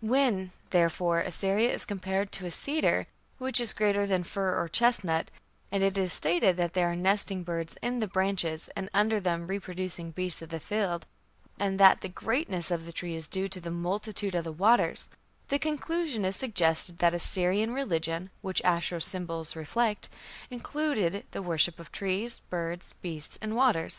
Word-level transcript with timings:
When, 0.00 0.52
therefore, 0.70 1.20
Assyria 1.20 1.70
is 1.70 1.84
compared 1.84 2.32
to 2.32 2.46
a 2.46 2.50
cedar, 2.50 3.06
which 3.36 3.60
is 3.60 3.74
greater 3.74 4.06
than 4.06 4.24
fir 4.24 4.58
or 4.58 4.66
chestnut, 4.66 5.30
and 5.70 5.82
it 5.82 5.98
is 5.98 6.10
stated 6.10 6.56
that 6.56 6.72
there 6.72 6.90
are 6.90 6.96
nesting 6.96 7.42
birds 7.42 7.76
in 7.82 7.98
the 7.98 8.06
branches, 8.06 8.70
and 8.74 8.88
under 8.94 9.20
them 9.20 9.46
reproducing 9.46 10.10
beasts 10.10 10.40
of 10.40 10.48
the 10.48 10.58
field, 10.58 11.04
and 11.58 11.78
that 11.78 12.00
the 12.00 12.08
greatness 12.08 12.70
of 12.70 12.86
the 12.86 12.94
tree 12.94 13.14
is 13.14 13.26
due 13.26 13.46
to 13.48 13.60
"the 13.60 13.70
multitude 13.70 14.34
of 14.34 14.58
waters", 14.58 15.10
the 15.48 15.58
conclusion 15.58 16.24
is 16.24 16.34
suggested 16.36 16.96
that 17.00 17.12
Assyrian 17.12 17.74
religion, 17.74 18.30
which 18.40 18.62
Ashur's 18.62 19.04
symbols 19.04 19.54
reflect, 19.54 20.08
included 20.48 21.26
the 21.32 21.42
worship 21.42 21.78
of 21.78 21.92
trees, 21.92 22.40
birds, 22.48 22.94
beasts, 23.02 23.38
and 23.42 23.54
water. 23.54 23.90